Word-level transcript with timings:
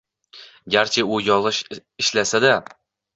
garchi 0.75 1.03
u 1.17 1.19
yolg’iz 1.27 1.81
ishlasa-da 2.05 2.55